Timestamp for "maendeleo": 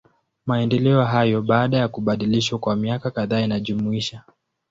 0.45-1.05